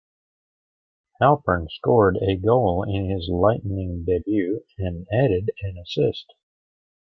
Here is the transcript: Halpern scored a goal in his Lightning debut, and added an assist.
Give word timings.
Halpern 1.21 1.67
scored 1.69 2.17
a 2.27 2.35
goal 2.35 2.81
in 2.89 3.07
his 3.07 3.29
Lightning 3.31 4.03
debut, 4.03 4.63
and 4.79 5.05
added 5.13 5.51
an 5.61 5.77
assist. 5.77 6.33